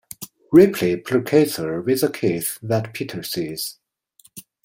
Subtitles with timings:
[0.51, 3.77] Ripley placates her with a kiss that Peter sees.